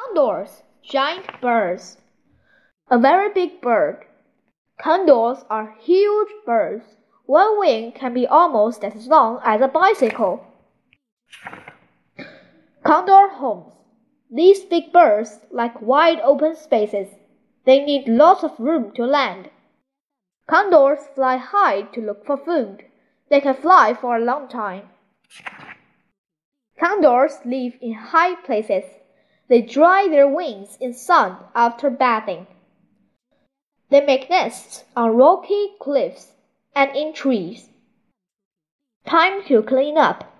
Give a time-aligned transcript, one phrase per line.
[0.00, 1.98] Condors, giant birds.
[2.90, 4.06] A very big bird.
[4.80, 6.96] Condors are huge birds.
[7.26, 10.44] One wing can be almost as long as a bicycle.
[12.82, 13.74] Condor homes.
[14.30, 17.08] These big birds like wide open spaces.
[17.66, 19.50] They need lots of room to land.
[20.48, 22.84] Condors fly high to look for food.
[23.28, 24.88] They can fly for a long time.
[26.78, 28.84] Condors live in high places.
[29.50, 32.46] They dry their wings in sun after bathing.
[33.88, 36.30] They make nests on rocky cliffs
[36.72, 37.68] and in trees.
[39.04, 40.32] Time to clean up.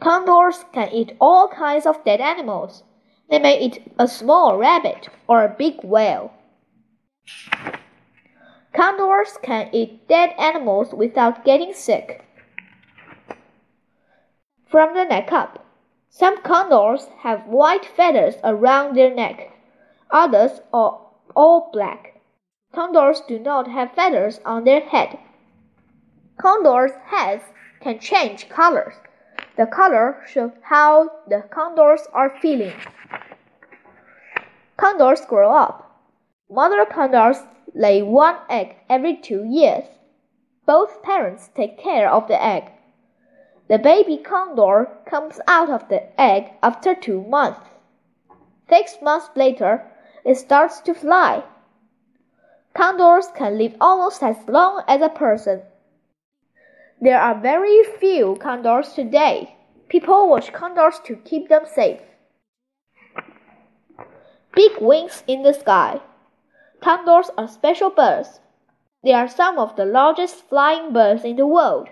[0.00, 2.82] Condors can eat all kinds of dead animals.
[3.30, 6.32] They may eat a small rabbit or a big whale.
[8.72, 12.24] Condors can eat dead animals without getting sick.
[14.66, 15.65] From the neck up.
[16.18, 19.52] Some condors have white feathers around their neck.
[20.10, 20.98] Others are
[21.34, 22.22] all black.
[22.74, 25.18] Condors do not have feathers on their head.
[26.38, 27.44] Condors' heads
[27.80, 28.94] can change colors.
[29.58, 32.72] The color shows how the condors are feeling.
[34.78, 36.00] Condors grow up.
[36.48, 37.42] Mother condors
[37.74, 39.84] lay one egg every two years.
[40.64, 42.72] Both parents take care of the egg.
[43.68, 47.68] The baby condor comes out of the egg after two months.
[48.68, 49.82] Six months later,
[50.24, 51.42] it starts to fly.
[52.74, 55.62] Condors can live almost as long as a person.
[57.00, 59.56] There are very few condors today.
[59.88, 62.00] People watch condors to keep them safe.
[64.54, 66.00] Big wings in the sky.
[66.80, 68.40] Condors are special birds.
[69.02, 71.88] They are some of the largest flying birds in the world.